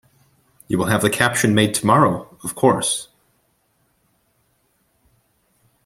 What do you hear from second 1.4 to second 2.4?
made tomorrow,